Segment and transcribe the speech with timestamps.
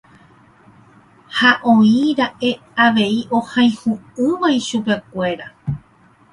[1.39, 2.51] Ha oira'e
[2.87, 5.51] avei ohayhu'ỹva ichupekuéra.